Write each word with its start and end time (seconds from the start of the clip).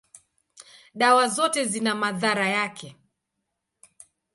dawa 0.93 1.27
zote 1.27 1.65
zina 1.65 1.95
madhara 1.95 2.49
yake. 2.49 2.95